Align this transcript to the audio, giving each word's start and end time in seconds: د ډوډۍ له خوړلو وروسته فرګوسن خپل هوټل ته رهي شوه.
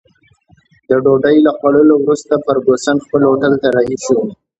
د 0.87 0.89
ډوډۍ 1.03 1.37
له 1.45 1.51
خوړلو 1.57 1.95
وروسته 1.99 2.33
فرګوسن 2.45 2.95
خپل 3.05 3.21
هوټل 3.29 3.53
ته 3.61 3.67
رهي 3.75 3.97
شوه. 4.05 4.23